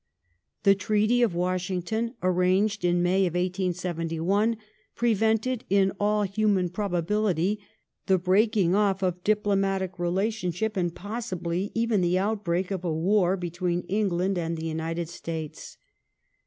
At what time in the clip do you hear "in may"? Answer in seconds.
2.83-3.25